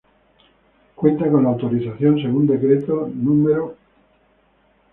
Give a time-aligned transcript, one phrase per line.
[0.95, 3.75] Cuenta con la autorización, según decreto No.